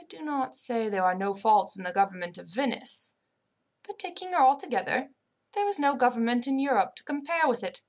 "I 0.00 0.04
do 0.04 0.22
not 0.22 0.54
say 0.54 0.88
there 0.88 1.04
are 1.04 1.12
no 1.16 1.34
faults 1.34 1.76
in 1.76 1.82
the 1.82 1.90
government 1.90 2.38
of 2.38 2.46
Venice, 2.54 3.18
but 3.82 3.98
taking 3.98 4.30
her 4.30 4.38
altogether 4.38 5.08
there 5.54 5.66
is 5.66 5.80
no 5.80 5.96
government 5.96 6.46
in 6.46 6.60
Europe 6.60 6.94
to 6.94 7.02
compare 7.02 7.48
with 7.48 7.64
it. 7.64 7.80